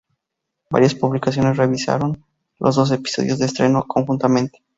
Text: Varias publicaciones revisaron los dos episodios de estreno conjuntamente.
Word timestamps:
Varias 0.71 0.95
publicaciones 0.95 1.57
revisaron 1.57 2.25
los 2.57 2.75
dos 2.75 2.89
episodios 2.91 3.37
de 3.37 3.45
estreno 3.45 3.83
conjuntamente. 3.83 4.57